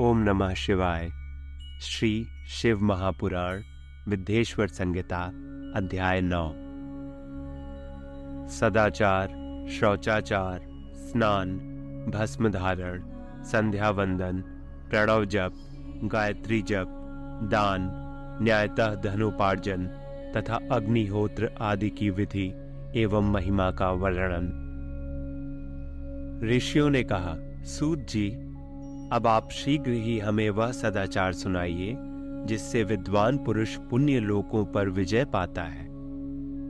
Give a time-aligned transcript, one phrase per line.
[0.00, 1.10] ओम नमः शिवाय।
[1.80, 3.62] श्री शिव महापुराण
[4.08, 5.20] विद्येश्वर संहिता,
[5.76, 6.48] अध्याय नौ।
[8.48, 9.28] सदाचार,
[9.70, 10.60] शौचाचार,
[10.94, 11.58] स्नान
[12.14, 13.02] भस्म धारण
[13.42, 14.42] संध्या वंदन
[14.90, 15.52] प्रणव जप,
[16.04, 16.86] गायत्री जप,
[17.50, 17.90] दान,
[18.42, 19.86] न्यायतः धनोपार्जन
[20.36, 22.52] तथा अग्निहोत्र आदि की विधि
[22.96, 24.60] एवं महिमा का वर्णन।
[26.44, 28.43] ऋषियों ने कहा, सूत जी
[29.14, 31.96] अब आप शीघ्र ही हमें वह सदाचार सुनाइए,
[32.46, 35.84] जिससे विद्वान पुरुष पुण्य लोकों पर विजय पाता है।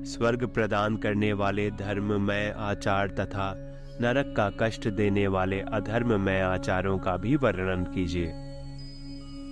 [0.04, 3.54] स्वर्ग प्रदान करने वाले धर्ममय आचार तथा
[4.00, 8.32] नरक का कष्ट देने वाले अधर्ममय आचारों का भी वर्णन कीजिए।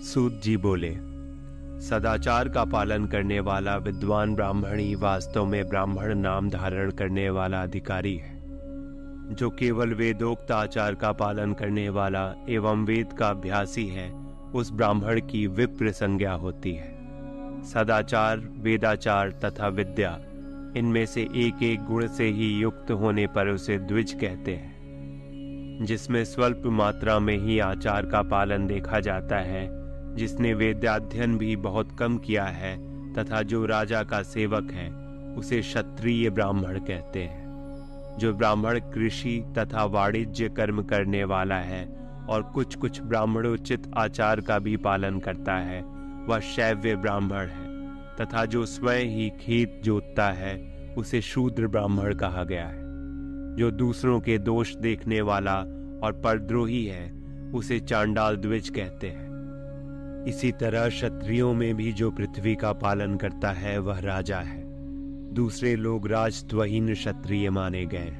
[0.02, 0.95] सूत जी बोले,
[1.80, 8.16] सदाचार का पालन करने वाला विद्वान ब्राह्मण वास्तव में ब्राह्मण नाम धारण करने वाला अधिकारी
[8.16, 8.41] है।
[9.32, 14.12] जो केवल वेदोक्त आचार का पालन करने वाला एवं वेद का अभ्यासी है,
[14.54, 17.02] उस ब्राह्मण की विप्र संज्ञा होती है।
[17.62, 20.20] सदाचार, वेदाचार तथा विद्या,
[20.76, 24.73] इनमें से एक एक गुण से ही युक्त होने पर उसे द्विज कहते हैं।
[25.85, 29.68] जिसमें स्वल्प मात्रा में ही आचार का पालन देखा जाता है,
[30.16, 34.90] जिसने वेदाध्ययन भी बहुत कम किया है, तथा जो राजा का सेवक है,
[35.37, 37.41] उसे क्षत्रिय ब्राह्मण कहते हैं।
[38.18, 41.87] जो ब्राह्मण कृषि तथा वाणिज्य कर्म करने वाला है
[42.29, 45.82] और कुछ कुछ ब्राह्मणोचित आचार का भी पालन करता है,
[46.27, 47.73] वह शैव्य ब्राह्मण है
[48.16, 50.57] तथा जो स्वयं ही खेत जोतता है,
[50.99, 52.82] उसे शूद्र ब्राह्मण कहा गया है।
[53.57, 55.57] जो दूसरों के दोष देखने वाला
[56.04, 57.13] और परद्रोही है,
[57.54, 59.32] उसे चांडाल द्विज कहते हैं।
[60.24, 64.62] इसी तरह क्षत्रियों में भी जो पृथ्वी का पालन करता है, वह राजा है।
[65.33, 68.11] दूसरे लोग राजत्वहीन क्षत्रिय माने गए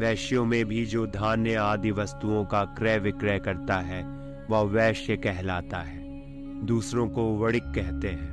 [0.00, 4.04] वैश्यों में भी जो धान्य आदि वस्तुओं का क्रय विक्रय करता है,
[4.50, 5.98] वह वैश्य कहलाता है।
[6.66, 8.28] दूसरों को वणिक कहते हैं,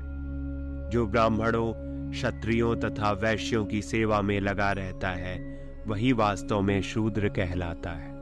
[0.94, 1.74] जो ब्राह्मणों,
[2.12, 8.14] क्षत्रियों तथा वैश्यों की सेवा में लगा रहता है, वही वास्तव में शूद्र कहलाता है।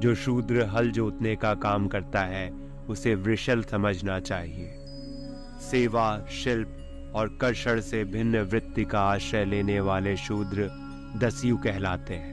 [0.00, 2.50] जो शूद्र हल जोतने का काम करता है,
[2.88, 4.74] उसे वृषल समझना चाहिए।
[5.60, 6.78] सेवा, शिल्प
[7.14, 10.68] और कर्षण से भिन्न वृत्ति का आश्रय लेने वाले शूद्र
[11.16, 12.32] दस्यु कहलाते हैं।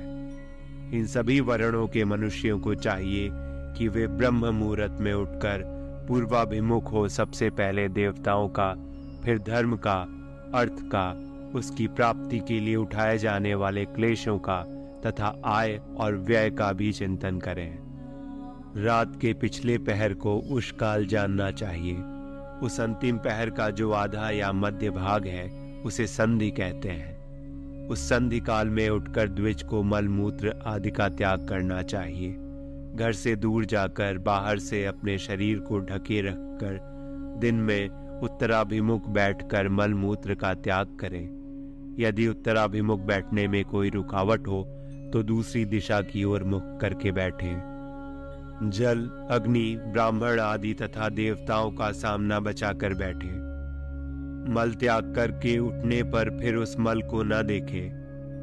[0.91, 3.29] इन सभी वर्णों के मनुष्यों को चाहिए
[3.77, 8.73] कि वे ब्रह्म मुहूर्त में उठकर पूर्वाभिमुख हो सबसे पहले देवताओं का,
[9.23, 10.01] फिर धर्म का,
[10.55, 11.25] अर्थ का,
[11.55, 14.63] उसकी प्राप्ति के लिए उठाए जाने वाले क्लेशों का
[15.05, 17.77] तथा आय और व्यय का भी चिंतन करें।
[18.75, 21.95] रात के पिछले पहर को उष्काल जानना चाहिए।
[22.63, 25.47] उस अंतिम पहर का जो आधा या मध्य भाग है,
[25.81, 31.07] उसे संधि कहते हैं। उस संधि काल में उठकर द्विज को मल मूत्र आदि का
[31.09, 32.31] त्याग करना चाहिए।
[32.95, 36.79] घर से दूर जाकर, बाहर से अपने शरीर को ढके रखकर,
[37.39, 44.47] दिन में उत्तराभिमुख बैठकर मल मूत्र का त्याग करें। यदि उत्तराभिमुख बैठने में कोई रुकावट
[44.47, 44.63] हो
[45.13, 47.78] तो दूसरी दिशा की ओर मुख करके बैठें।
[48.63, 53.49] जल, अग्नि, ब्राह्मण आदि तथा देवताओं का सामना बचाकर बैठे।
[54.53, 57.89] मल त्याग करके उठने पर फिर उस मल को न देखे।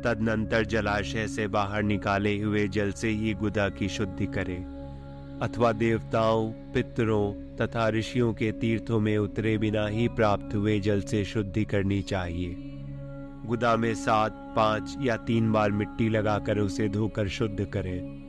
[0.03, 4.65] तदनंतर जलाशय से बाहर निकाले हुए जल से ही गुदा की शुद्धि करे।
[5.43, 11.25] अथवा देवताओं, पितरों तथा ऋषियों के तीर्थों में उतरे बिना ही प्राप्त हुए जल से
[11.25, 12.57] शुद्धि करनी चाहिए।
[13.47, 18.26] गुदा में सात, पाँच या तीन बार मिट्टी लगाकर उसे धोकर शुद्ध करें।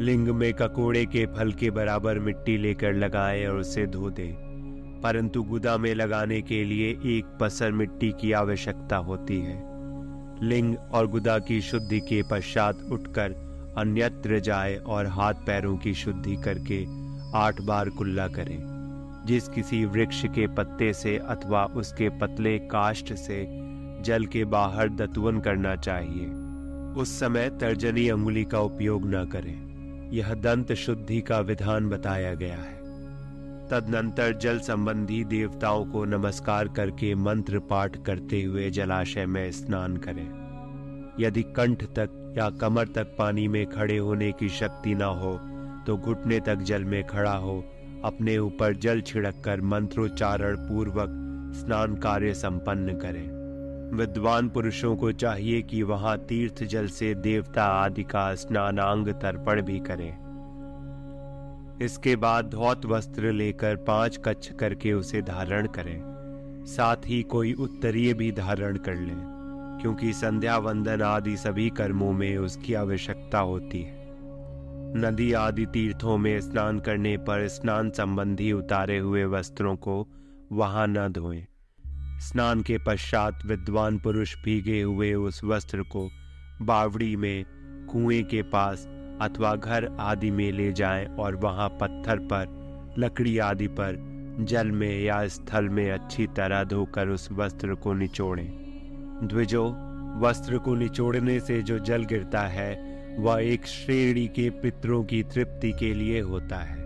[0.00, 4.34] लिंग में ककोड़े के फल के बराबर मिट्टी लेकर लगाए और उसे धो दे
[5.02, 9.56] परंतु गुदा में लगाने के लिए एक पसर मिट्टी की आवश्यकता होती है।
[10.42, 13.34] लिंग और गुदा की शुद्धि के पश्चात उठकर
[13.78, 16.84] अन्यत्र जाए और हाथ पैरों की शुद्धि करके
[17.38, 23.44] आठ बार कुल्ला करें, जिस किसी वृक्ष के पत्ते से अथवा उसके पतले काष्ठ से
[24.02, 26.26] जल के बाहर दतुवन करना चाहिए।
[27.00, 29.65] उस समय तर्जनी अंगुली का उपयोग न करें।
[30.12, 32.74] यह दंत शुद्धि का विधान बताया गया है।
[33.68, 40.28] तदनंतर जल संबंधी देवताओं को नमस्कार करके मंत्र पाठ करते हुए जलाशय में स्नान करें।
[41.20, 45.38] यदि कंठ तक या कमर तक पानी में खड़े होने की शक्ति न हो
[45.86, 47.64] तो घुटने तक जल में खड़ा हो,
[48.04, 51.08] अपने ऊपर जल छिड़क कर मंत्रोच्चारण पूर्वक
[51.54, 53.35] स्नान कार्य संपन्न करें।
[53.92, 59.78] विद्वान पुरुषों को चाहिए कि वहाँ तीर्थ जल से देवता आदि का स्नानांग तर्पण भी
[59.80, 60.10] करें।
[61.82, 68.14] इसके बाद धौत वस्त्र लेकर पाँच कच्छ करके उसे धारण करें। साथ ही कोई उत्तरीय
[68.14, 73.94] भी धारण कर लें, क्योंकि संध्या वंदन आदि सभी कर्मों में उसकी आवश्यकता होती है।
[74.96, 80.06] नदी आदि तीर्थों में स्नान करने पर स्नान संबंधी उतारे हुए वस्त्रों को
[80.52, 81.46] वहाँ न धोएँ।
[82.20, 86.10] स्नान के पश्चात विद्वान पुरुष भीगे हुए उस वस्त्र को
[86.62, 87.44] बावड़ी में
[87.90, 88.88] कुएँ के पास
[89.20, 92.46] अथवा घर आदि में ले जाएँ और वहाँ पत्थर पर,
[92.98, 98.50] लकड़ी आदि पर, जल में या स्थल में अच्छी तरह धोकर उस वस्त्र को निचोड़ें।
[99.22, 99.76] द्विजो,
[100.18, 105.72] वस्त्र को निचोड़ने से जो जल गिरता है, वह एक श्रेणी के पितरों की तृप्ति
[105.72, 106.85] के लिए होता है।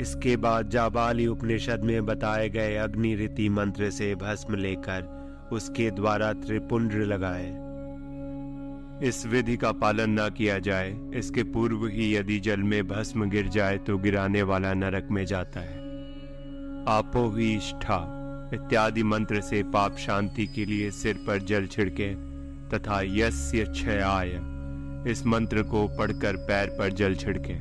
[0.00, 6.32] इसके बाद जाबाली उपनिषद में बताए गए अग्नि रीति मंत्र से भस्म लेकर उसके द्वारा
[6.32, 7.46] त्रिपुंड लगाए।
[9.08, 13.48] इस विधि का पालन न किया जाए, इसके पूर्व ही यदि जल में भस्म गिर
[13.48, 15.82] जाए तो गिराने वाला नरक में जाता है।
[16.88, 17.52] आपो ही
[18.54, 22.14] इत्यादि मंत्र से पाप शांति के लिए सिर पर जल छिड़के
[22.70, 24.40] तथा यस्य क्षयाय,
[25.10, 27.54] इस मंत्र को पढ़कर पैर पर जल छिड़के।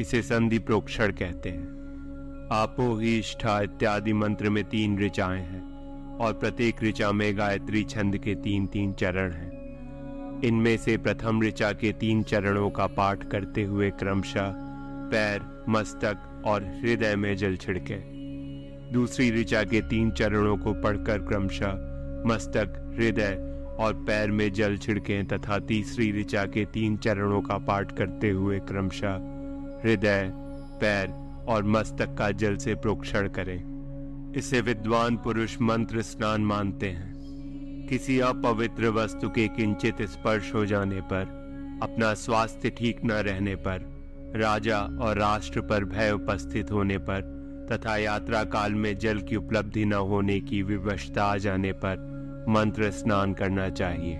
[0.00, 6.82] इसे संधि प्रोक्षण कहते हैं। आपो ही इत्यादि मंत्र में तीन ऋचाएँ हैं और प्रत्येक
[6.82, 12.22] ऋचा में गायत्री छंद के तीन तीन चरण हैं। इनमें से प्रथम ऋचा के तीन
[12.22, 14.52] चरणों का पाठ करते हुए क्रमशः
[15.10, 17.94] पैर, मस्तक और हृदय में जल छिड़के।
[18.92, 21.72] दूसरी ऋचा के तीन चरणों को पढ़कर क्रमशः
[22.26, 27.98] मस्तक, हृदय और पैर में जल छिड़के तथा तीसरी ऋचा के तीन चरणों का पाठ
[27.98, 29.35] करते हुए क्रमशः
[29.86, 30.32] हृदय,
[30.80, 31.08] पैर
[31.48, 33.76] और मस्तक का जल से प्रोक्षण करें।
[34.36, 37.16] इसे विद्वान पुरुष मंत्र स्नान मानते हैं।
[37.90, 41.22] किसी अपवित्र वस्तु के किंचित स्पर्श हो जाने पर,
[41.82, 43.78] अपना स्वास्थ्य ठीक न रहने पर,
[44.36, 47.20] राजा और राष्ट्र पर भय उपस्थित होने पर,
[47.72, 52.16] तथा यात्रा काल में जल की उपलब्धि न होने की विवशता आ जाने पर
[52.48, 54.18] मंत्र स्नान करना चाहिए।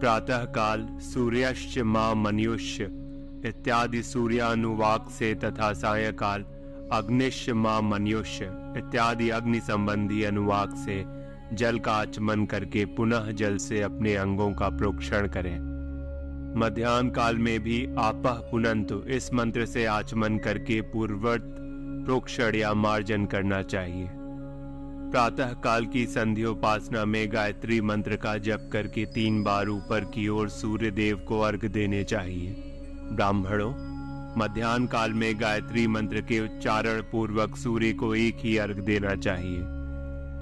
[0.00, 2.99] प्रातः काल सूर्यश्च माँ मनुष्य
[3.46, 6.44] इत्यादि सूर्यानुवाक से तथा सायकाल,
[6.92, 8.44] अग्निश्य माँ मनुष्य,
[8.76, 11.04] इत्यादि अग्नि संबंधी अनुवाक से
[11.56, 15.58] जल का आचमन करके पुनः जल से अपने अंगों का प्रोक्षण करें।
[16.56, 21.56] मध्यान्ह काल में भी आपह पुनंतु इस मंत्र से आचमन करके पूर्वत
[22.04, 24.08] प्रोक्षण या मार्जन करना चाहिए।
[25.10, 30.48] प्रातः काल की संध्योपासना में गायत्री मंत्र का जप करके तीन बार ऊपर की ओर
[30.48, 32.69] सूर्य देव को अर्घ देने चाहिए।
[33.12, 33.72] ब्राह्मणों
[34.38, 39.58] मध्यान्ह काल में गायत्री मंत्र के उच्चारण पूर्वक सूर्य को एक ही अर्घ देना चाहिए।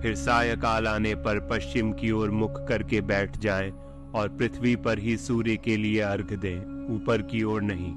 [0.03, 3.70] फिर सायकाल आने पर पश्चिम की ओर मुख करके बैठ जाएँ
[4.15, 6.59] और पृथ्वी पर ही सूर्य के लिए अर्घ दें,
[6.94, 7.94] ऊपर की ओर नहीं।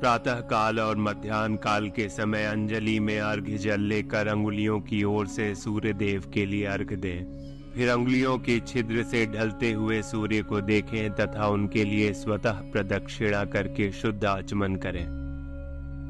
[0.00, 5.26] प्रातः काल और मध्यान्ह काल के समय अंजलि में अर्घ जल लेकर अंगुलियों की ओर
[5.26, 7.39] से सूर्य देव के लिए अर्घ दें।
[7.74, 13.44] फिर अंगुलियों के छिद्र से ढलते हुए सूर्य को देखें तथा उनके लिए स्वतः प्रदक्षिणा
[13.44, 15.06] करके शुद्ध आचमन करें।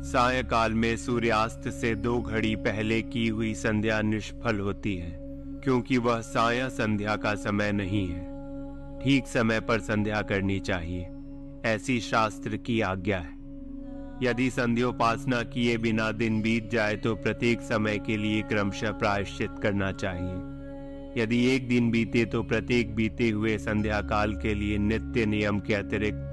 [0.04, 5.10] सायकाल में सूर्यास्त से दो घड़ी पहले की हुई संध्या निष्फल होती है,
[5.64, 8.28] क्योंकि वह साया संध्या का समय नहीं है।
[9.02, 11.08] ठीक समय पर संध्या करनी चाहिए,
[11.64, 13.38] ऐसी शास्त्र की आज्ञा है।
[14.22, 19.92] यदि संध्योपासना किए बिना दिन बीत जाए तो प्रत्येक समय के लिए क्रमशः प्रायश्चित करना
[19.92, 20.58] चाहिए।
[21.16, 25.74] यदि एक दिन बीते तो प्रत्येक बीते हुए संध्या काल के लिए नित्य नियम के
[25.74, 26.32] अतिरिक्त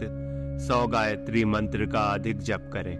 [0.68, 2.96] सौ गायत्री मंत्र का अधिक जप करें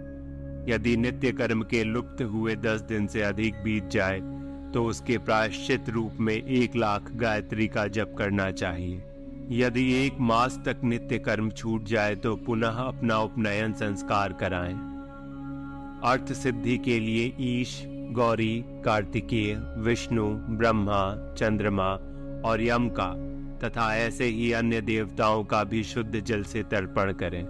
[0.68, 4.20] यदि नित्य कर्म के लुप्त हुए दस दिन से अधिक बीत जाए
[4.74, 9.02] तो उसके प्रायश्चित रूप में एक लाख गायत्री का जप करना चाहिए
[9.50, 14.74] यदि एक मास तक नित्य कर्म छूट जाए तो पुनः अपना उपनयन संस्कार कराएँ।
[16.04, 17.82] अर्थ सिद्धि के लिए ईश
[18.12, 21.88] गौरी, कार्तिकेय, विष्णु, ब्रह्मा, चंद्रमा
[22.44, 23.14] और यम का
[23.58, 27.44] तथा ऐसे ही अन्य देवताओं का भी शुद्ध जल से तर्पण करें।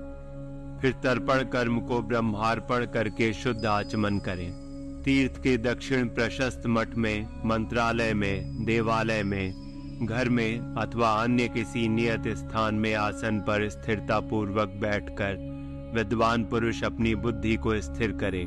[0.83, 4.69] फिर तर्पण कर्म को ब्रह्मार्पण करके शुद्ध आचमन करें।
[5.05, 9.69] तीर्थ के दक्षिण प्रशस्त मठ में, मंत्रालय में, देवालय में,
[10.03, 15.37] घर में अथवा अन्य किसी नियत स्थान में आसन पर स्थिरता पूर्वक बैठकर
[15.95, 18.47] विद्वान पुरुष अपनी बुद्धि को स्थिर करे।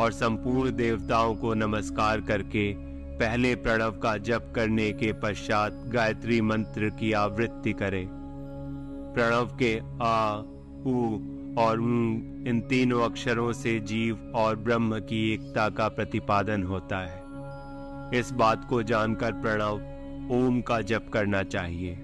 [0.00, 2.74] और संपूर्ण देवताओं को नमस्कार करके
[3.18, 8.08] पहले प्रणव का जप करने के पश्चात गायत्री मंत्र की आवृत्ति करे।
[9.14, 10.36] प्रणव के आ,
[10.86, 11.78] उ और
[12.48, 17.22] इन तीनों अक्षरों से जीव और ब्रह्म की एकता का प्रतिपादन होता है।
[18.18, 19.74] इस बात को जानकर प्रणव
[20.34, 21.94] ओम का जप करना चाहिए।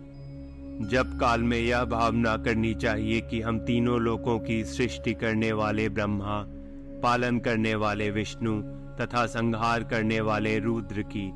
[0.81, 5.89] जप काल में यह भावना करनी चाहिए कि हम तीनों लोकों की सृष्टि करने वाले
[5.89, 6.45] ब्रह्मा
[7.01, 8.63] पालन करने वाले विष्णु
[9.01, 11.31] तथा संहार करने वाले रुद्र की,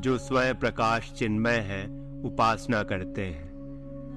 [0.00, 1.84] जो स्वयं प्रकाश चिन्मय है,
[2.24, 3.50] उपासना करते हैं।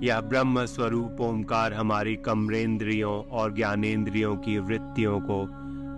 [0.03, 5.43] यह ब्रह्म स्वरूप ओंकार हमारी कमरेंद्रियों और ज्ञानेन्द्रियों की वृत्तियों को,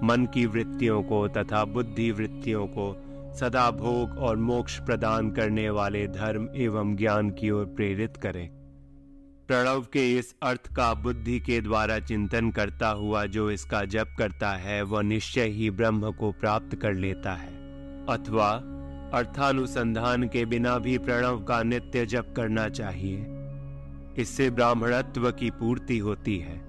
[0.08, 3.02] मन की वृत्तियों को तथा बुद्धि वृत्तियों को
[3.40, 8.50] सदा भोग और मोक्ष प्रदान करने वाले धर्म एवं ज्ञान की ओर प्रेरित करें।
[9.48, 14.50] प्रणव के इस अर्थ का बुद्धि के द्वारा चिंतन करता हुआ जो इसका जप करता
[14.50, 17.54] है, वह निश्चय ही ब्रह्म को प्राप्त कर लेता है।
[18.10, 18.50] अथवा
[19.14, 23.26] अर्थानुसंधान के बिना भी प्रणव का नित्य जप करना चाहिए।
[24.22, 26.62] इससे ब्राह्मणत्व की पूर्ति होती है।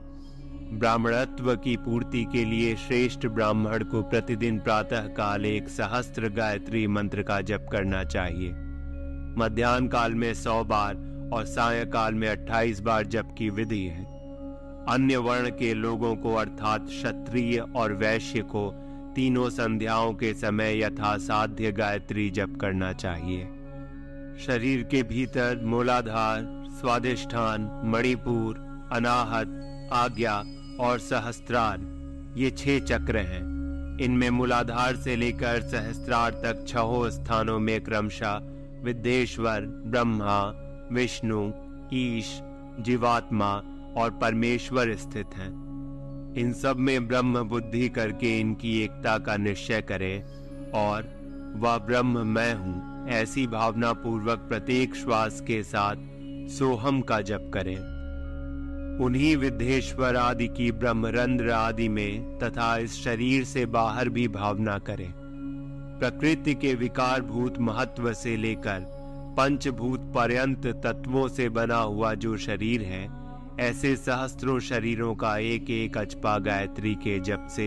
[0.79, 7.23] ब्राह्मणत्व की पूर्ति के लिए श्रेष्ठ ब्राह्मण को प्रतिदिन प्रातः काल एक सहस्त्र गायत्री मंत्र
[7.23, 8.51] का जप करना चाहिए।
[9.39, 14.05] मध्यान्ह काल में सौ बार और सायकाल में 28 बार जप की विधि है।
[14.89, 18.83] अन्य वर्ण के लोगों को अर्थात क्षत्रिय और वैश्य को
[19.17, 23.45] तीनों संध्याओं के समय यथा साध्य गायत्री जप करना चाहिए।
[24.47, 28.55] शरीर के भीतर मूलाधार, स्वादिष्ठान, मणिपुर,
[28.93, 29.49] अनाहत,
[29.93, 30.45] आज्ञा
[30.81, 31.79] और सहस्त्रार,
[32.37, 33.57] ये छह चक्र हैं।
[34.01, 38.41] इनमें मूलाधार से लेकर सहस्त्रार तक छहों स्थानों में क्रमशः
[38.83, 40.63] विद्येश्वर, ब्रह्मा
[40.93, 41.53] विष्णु,
[41.93, 42.41] ईश,
[42.81, 43.53] जीवात्मा
[43.97, 45.51] और परमेश्वर स्थित हैं।
[46.35, 50.23] इन सब में ब्रह्म बुद्धि करके इनकी एकता का निश्चय करें
[50.71, 51.15] और
[51.57, 55.97] वह ब्रह्म मैं हूँ, ऐसी भावना पूर्वक प्रत्येक श्वास के साथ
[56.49, 57.77] सोहम का जप करें।
[59.05, 65.13] उन्हीं विद्धेश्वर आदि की ब्रह्मरंध्र आदि में तथा इस शरीर से बाहर भी भावना करें।
[66.01, 68.96] प्रकृति के विकार भूत महत्व से लेकर
[69.37, 73.09] पंचभूत पर्यंत तत्वों से बना हुआ जो शरीर है
[73.61, 77.67] ऐसे सहस्त्रों शरीरों का एक एक अचपा गायत्री के जप से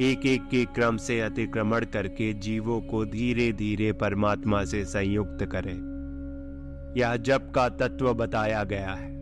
[0.00, 5.76] एक एक के क्रम से अतिक्रमण करके जीवों को धीरे धीरे परमात्मा से संयुक्त करें।
[6.98, 9.16] यह जप का तत्व बताया गया है।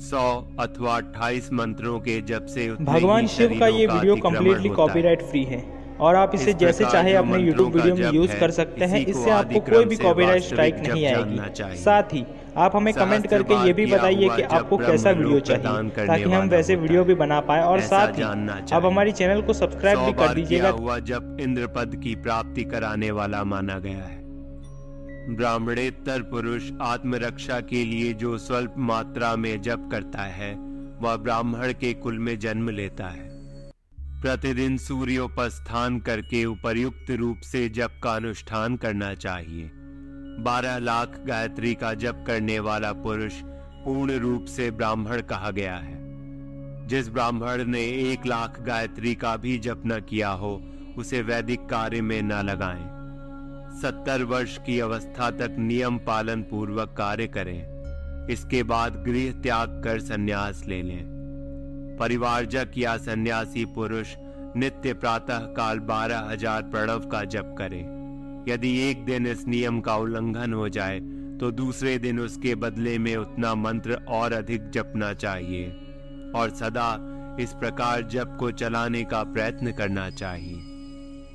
[0.00, 0.26] सौ
[0.60, 5.83] अथवा अट्ठाईस मंत्रों के जप से भगवान शिव का ये वीडियो कम्प्लीटली कॉपीराइट फ्री है।
[6.00, 9.60] और आप इसे जैसे चाहे अपने YouTube वीडियो में यूज़ कर सकते हैं। इससे आपको
[9.62, 12.24] कोई भी कॉपीराइट स्ट्राइक नहीं आएगी। साथ ही
[12.56, 16.76] आप हमें कमेंट करके ये भी बताइए कि आपको कैसा वीडियो चाहिए ताकि हम वैसे
[16.76, 20.68] वीडियो भी बना पाए और साथ ही आप हमारी चैनल को सब्सक्राइब भी कर दीजिएगा।
[20.70, 24.22] हुआ जब इंद्र पद की प्राप्ति कराने वाला माना गया है।
[25.28, 30.54] ब्राह्मणेतर पुरुष आत्मरक्षा के लिए जो स्वल्प मात्रा में जप करता है
[31.00, 33.33] वह ब्राह्मण के कुल में जन्म लेता है।
[34.24, 39.70] प्रतिदिन सूर्योपस्थान करके उपर्युक्त रूप से जप का अनुष्ठान करना चाहिए।
[40.40, 43.32] बारह लाख गायत्री का जप करने वाला पुरुष
[43.84, 45.98] पूर्ण रूप से ब्राह्मण कहा गया है।
[46.86, 50.62] जिस ब्राह्मण ने एक लाख गायत्री का भी जप न किया हो,
[50.98, 52.88] उसे वैदिक कार्य में न लगाएँ।
[53.82, 57.74] सत्तर वर्ष की अवस्था तक नियम पालन पूर्वक कार्य करें।
[58.26, 61.13] इसके बाद गृह त्याग कर संन्यास ले लें।
[61.96, 64.14] परिवारजक या सन्यासी पुरुष
[64.56, 67.80] नित्य प्रातः काल बारह हज़ार प्रणव का जप करे।
[68.48, 71.00] यदि एक दिन इस नियम का उल्लंघन हो जाए
[71.40, 75.66] तो दूसरे दिन उसके बदले में उतना मंत्र और अधिक जपना चाहिए
[76.34, 76.90] और सदा
[77.40, 80.56] इस प्रकार जप को चलाने का प्रयत्न करना चाहिए।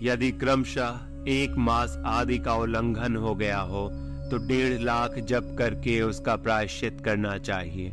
[0.01, 3.87] यदि क्रमशः एक मास आदि का उल्लंघन हो गया हो
[4.31, 7.91] तो डेढ़ लाख जप करके उसका प्रायश्चित करना चाहिए।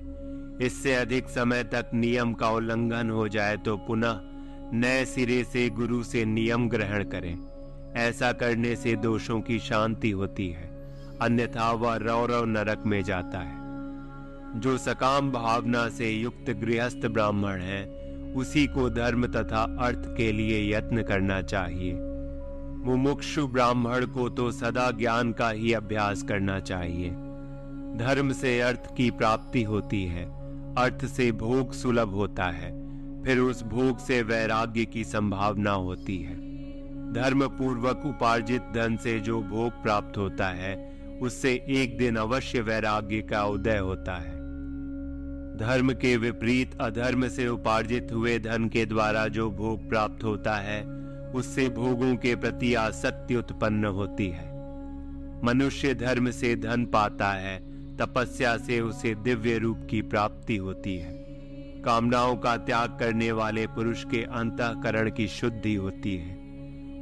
[0.63, 4.21] इससे अधिक समय तक नियम का उल्लंघन हो जाए तो पुनः
[4.73, 7.37] नए सिरे से गुरु से नियम ग्रहण करें।
[7.97, 10.69] ऐसा करने से दोषों की शांति होती है,
[11.23, 17.85] अन्यथा वह रौरव नरक में जाता है। जो सकाम भावना से युक्त गृहस्थ ब्राह्मण है,
[18.35, 21.93] उसी को धर्म तथा अर्थ के लिए यत्न करना चाहिए।
[22.87, 27.11] मुमुक्षु ब्राह्मण को तो सदा ज्ञान का ही अभ्यास करना चाहिए।
[27.99, 30.36] धर्म से अर्थ की प्राप्ति होती है।
[30.79, 32.71] अर्थ से भोग सुलभ होता है,
[33.23, 36.35] फिर उस भोग से वैराग्य की संभावना होती है।
[37.13, 40.75] धर्म पूर्वक उपार्जित धन से जो भोग प्राप्त होता है,
[41.23, 44.35] उससे एक दिन अवश्य वैराग्य का उदय होता है।
[45.57, 50.83] धर्म के विपरीत अधर्म से उपार्जित हुए धन के द्वारा जो भोग प्राप्त होता है,
[51.33, 54.45] उससे भोगों के प्रति आसक्ति उत्पन्न होती है।
[55.45, 61.13] मनुष्य धर्म से धन पाता है तपस्या से उसे दिव्य रूप की प्राप्ति होती है।
[61.85, 66.47] कामनाओं का त्याग करने वाले पुरुष के अंतकरण की शुद्धि होती है।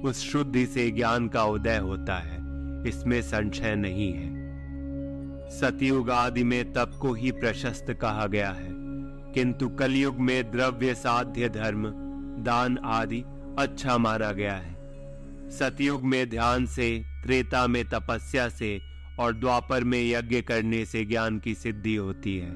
[0.02, 2.38] उस शुद्धि से ज्ञान का उदय होता है।
[2.88, 4.34] इसमें संशय नहीं है।
[5.50, 8.68] सतयुग आदि में तप को ही प्रशस्त कहा गया है।
[9.32, 11.84] किंतु कलयुग में द्रव्य साध्य धर्म,
[12.42, 13.24] दान आदि
[13.58, 14.74] अच्छा माना गया है।
[15.50, 21.38] सतयुग में ध्यान से, त्रेता में तपस्या से और द्वापर में यज्ञ करने से ज्ञान
[21.38, 22.50] की सिद्धि होती है।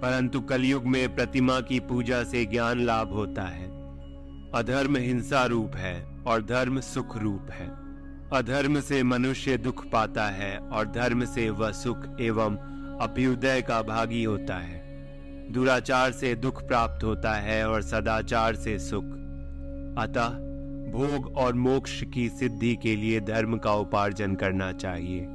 [0.00, 3.66] परंतु कलयुग में प्रतिमा की पूजा से ज्ञान लाभ होता है।
[4.54, 7.84] अधर्म हिंसा रूप है और धर्म सुख रूप है।
[8.32, 12.56] अधर्म से मनुष्य दुख पाता है और धर्म से वह सुख एवं
[13.00, 14.84] अभ्युदय का भागी होता है।
[15.52, 19.04] दुराचार से दुख प्राप्त होता है और सदाचार से सुख।
[19.98, 20.28] अतः
[20.92, 25.26] भोग और मोक्ष की सिद्धि के लिए धर्म का उपार्जन करना चाहिए।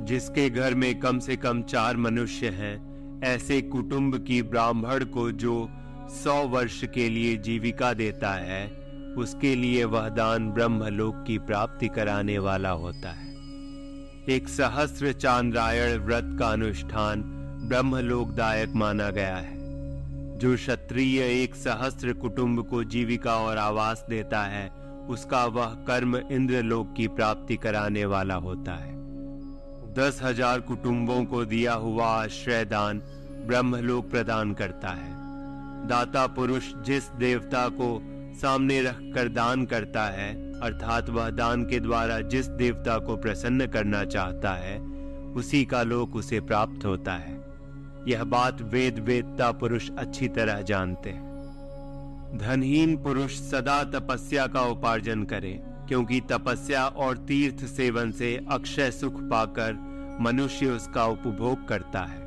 [0.00, 5.68] जिसके घर में कम से कम चार मनुष्य हैं, ऐसे कुटुंब की ब्राह्मण को जो
[6.08, 8.66] सौ वर्ष के लिए जीविका देता है,
[9.18, 13.28] उसके लिए वह दान ब्रह्मलोक की प्राप्ति कराने वाला होता है।
[14.28, 17.22] एक सहस्त्र चांद्रायण व्रत का अनुष्ठान
[17.68, 19.58] ब्रह्मलोकदायक माना गया है,
[20.38, 24.68] जो क्षत्रिय एक सहस्र कुटुंब को जीविका और आवास देता है,
[25.08, 28.99] उसका वह कर्म इंद्रलोक की प्राप्ति कराने वाला होता है।
[29.90, 32.98] दस हज़ार कुटुंबों को दिया हुआ आश्रय दान
[33.46, 35.12] ब्रह्मलोक प्रदान करता है।
[35.88, 37.88] दाता पुरुष जिस देवता को
[38.40, 40.30] सामने रखकर दान करता है,
[40.60, 44.78] अर्थात वह दान के द्वारा जिस देवता को प्रसन्न करना चाहता है,
[45.34, 47.38] उसी का लोक उसे प्राप्त होता है।
[48.08, 55.24] यह बात वेद वेदता पुरुष अच्छी तरह जानते हैं। धनहीन पुरुष सदा तपस्या का उपार्जन
[55.24, 55.52] करे।
[55.90, 59.72] क्योंकि तपस्या और तीर्थ सेवन से अक्षय सुख पाकर
[60.20, 62.18] मनुष्य उसका उपभोग करता है।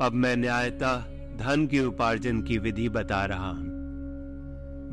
[0.00, 0.96] अब मैं न्यायतः
[1.36, 3.72] धन के उपार्जन की विधि बता रहा हूँ।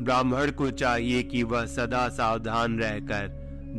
[0.04, 3.28] ब्राह्मण को चाहिए कि वह सदा सावधान रहकर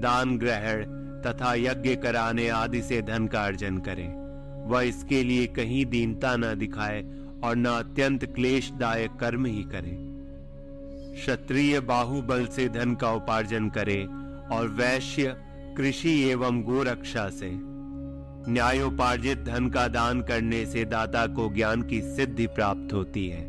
[0.02, 0.84] दान ग्रहण
[1.22, 4.08] तथा यज्ञ कराने आदि से धन का अर्जन करे।
[4.70, 7.04] वह इसके लिए कहीं दीनता न दिखाए
[7.44, 10.13] और न अत्यंत क्लेशदायक कर्म ही करे।
[11.14, 14.04] क्षत्रिय बाहुबल से धन का उपार्जन करे
[14.56, 15.36] और वैश्य
[15.78, 17.50] कृषि एवं गोरक्षा से।
[18.52, 23.46] न्यायोपार्जित धन का दान करने से दाता को ज्ञान की सिद्धि प्राप्त होती है।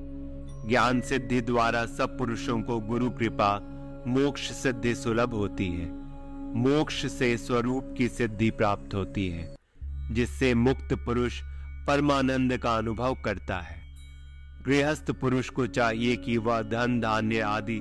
[0.69, 3.59] ज्ञान सिद्धि द्वारा सब पुरुषों को गुरु कृपा,
[4.07, 5.87] मोक्ष सिद्धि सुलभ होती है।
[6.55, 9.55] मोक्ष से स्वरूप की सिद्धि प्राप्त होती है,
[10.11, 11.41] जिससे मुक्त पुरुष
[11.87, 13.84] परमानंद का अनुभव करता है।
[14.67, 17.81] गृहस्थ पुरुष को चाहिए कि वह धन, धान्य आदि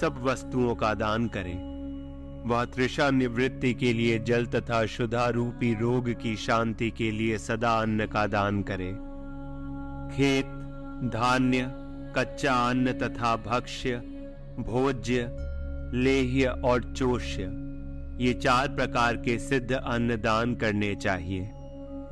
[0.00, 1.52] सब वस्तुओं का दान करे।
[2.48, 7.74] वह तृषा निवृत्ति के लिए जल तथा शुद्धा रूपी रोग की शांति के लिए सदा
[7.80, 8.90] अन्न का दान करे।
[10.16, 10.46] खेत,
[11.14, 11.70] धान्य,
[12.16, 13.96] कच्चा अन्न तथा भक्ष्य,
[14.58, 15.28] भोज्य,
[15.94, 17.42] लेह्य और चोष्य,
[18.20, 21.50] ये चार प्रकार के सिद्ध अन्न दान करने चाहिए।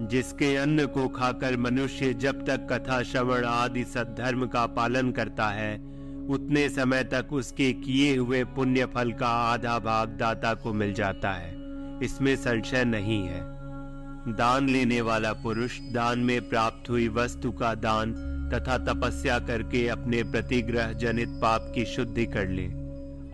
[0.03, 5.75] जिसके अन्न को खाकर मनुष्य जब तक कथा, श्रवण आदि सद्धर्म का पालन करता है,
[6.31, 11.31] उतने समय तक उसके किए हुए पुण्य फल का आधा भाग दाता को मिल जाता
[11.31, 11.55] है।
[12.03, 13.41] इसमें संशय नहीं है।
[14.33, 18.13] दान लेने वाला पुरुष दान में प्राप्त हुई वस्तु का दान
[18.55, 22.65] तथा तपस्या करके अपने प्रतिग्रह जनित पाप की शुद्धि कर ले।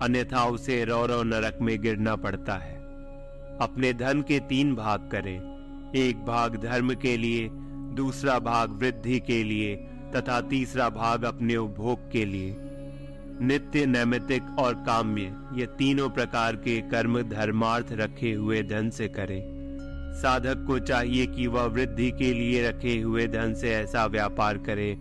[0.04, 2.74] अन्यथा उसे रौरव नरक में गिरना पड़ता है।
[3.61, 5.58] अपने धन के तीन भाग करें।
[5.96, 7.48] एक भाग धर्म के लिए,
[7.94, 9.77] दूसरा भाग वृद्धि के लिए,
[10.16, 12.57] तथा तीसरा भाग अपने उपभोग के लिए।
[13.40, 19.59] नित्य नैमितिक और काम्य, ये तीनों प्रकार के कर्म धर्मार्थ रखे हुए धन से करे।
[20.22, 24.98] साधक को चाहिए कि वह वृद्धि के लिए रखे हुए धन से ऐसा व्यापार करे,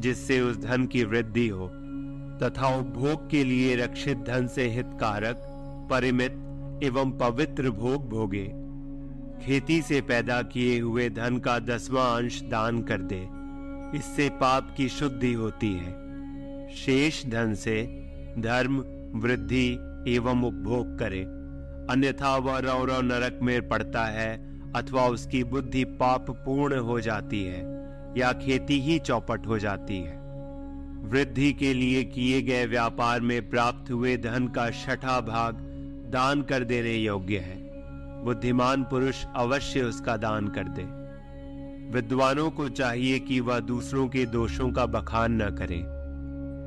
[0.00, 1.68] जिससे उस धन की वृद्धि हो,
[2.42, 5.40] तथा उपभोग के लिए रक्षित धन से हितकारक,
[5.90, 6.32] परिमित
[6.82, 8.63] एवं पवित्र भोग भोगे।
[9.44, 13.16] खेती से पैदा किए हुए धन का दसवां अंश दान कर दे।
[13.98, 15.90] इससे पाप की शुद्धि होती है।
[16.74, 17.82] शेष धन से
[18.38, 18.76] धर्म,
[19.14, 19.66] वृद्धि
[20.08, 21.20] एवं उपभोग करे।
[21.90, 24.32] अन्यथा वह रौरव नरक में पड़ता है
[24.72, 27.60] अथवा उसकी बुद्धि पाप पूर्ण हो जाती है
[28.18, 30.16] या खेती ही चौपट हो जाती है।
[31.04, 35.58] वृद्धि के लिए किए गए व्यापार में प्राप्त हुए धन का छठा भाग
[36.12, 37.63] दान कर देने योग्य है।
[38.24, 41.04] बुद्धिमान पुरुष अवश्य उसका दान कर दे।
[41.92, 45.84] विद्वानों को चाहिए कि वह दूसरों के दोषों का बखान न करे।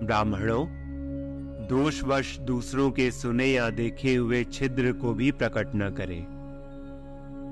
[0.06, 0.68] ब्राह्मणों,
[1.68, 6.38] दोषवश दूसरों के सुने या देखे हुए छिद्र को भी प्रकट न करें।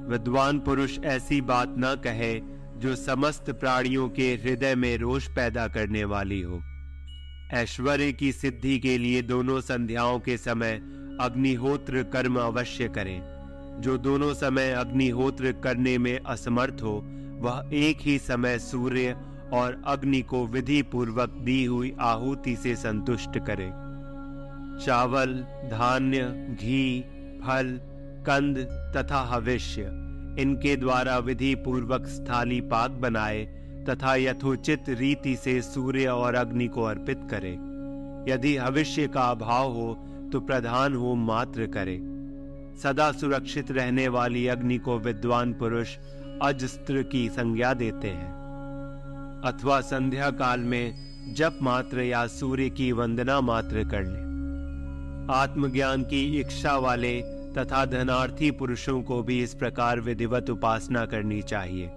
[0.10, 2.42] विद्वान पुरुष ऐसी बात न कहे
[2.80, 6.62] जो समस्त प्राणियों के हृदय में रोष पैदा करने वाली हो।
[7.52, 10.72] ऐश्वर्य की सिद्धि के लिए दोनों संध्याओं के समय
[11.22, 13.35] अग्निहोत्र कर्म अवश्य करें।
[13.80, 17.02] जो दोनों समय अग्निहोत्र करने में असमर्थ हो,
[17.40, 19.16] वह एक ही समय सूर्य
[19.54, 23.70] और अग्नि को विधि पूर्वक दी हुई आहुति से संतुष्ट करे।
[24.86, 25.34] चावल,
[25.72, 26.24] धान्य,
[26.62, 27.02] घी,
[27.44, 27.80] फल,
[28.28, 28.58] कंद
[28.98, 29.82] तथा हविष्य,
[30.40, 33.44] इनके द्वारा विधि पूर्वक स्थाली पाक बनाए
[33.90, 37.54] तथा यथोचित रीति से सूर्य और अग्नि को अर्पित करे।
[38.34, 39.94] यदि हविष्य का अभाव हो
[40.32, 41.98] तो प्रधान होम मात्र करे।
[42.84, 45.98] सदा सुरक्षित रहने वाली अग्नि को विद्वान पुरुष
[46.42, 48.34] अजस्त्र की संज्ञा देते हैं।
[49.46, 50.94] अथवा संध्या काल में
[51.34, 54.20] जप मात्र या सूर्य की वंदना मात्र कर ले।
[55.34, 57.22] आत्मज्ञान की इच्छा वाले
[57.58, 61.92] तथा धनार्थी पुरुषों को भी इस प्रकार विधिवत उपासना करनी चाहिए।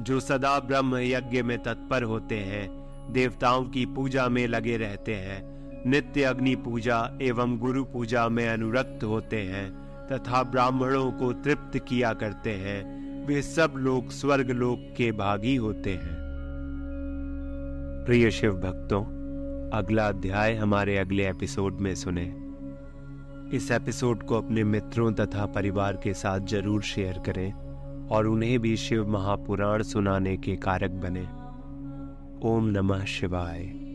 [0.00, 5.56] जो सदा ब्रह्म यज्ञ में तत्पर होते हैं, देवताओं की पूजा में लगे रहते हैं,
[5.86, 12.12] नित्य अग्नि पूजा एवं गुरु पूजा में अनुरक्त होते हैं तथा ब्राह्मणों को तृप्त किया
[12.12, 16.16] करते हैं। वे सब लोग स्वर्ग लोक के भागी होते हैं।
[18.06, 19.02] प्रिय शिव भक्तों,
[19.70, 22.24] अगला अध्याय हमारे अगले एपिसोड में सुने।
[23.56, 27.52] इस एपिसोड को अपने मित्रों तथा परिवार के साथ ज़रूर शेयर करें
[28.08, 31.26] और उन्हें भी शिव महापुराण सुनाने के कारक बने।
[32.48, 33.85] ओम नमः शिवाय।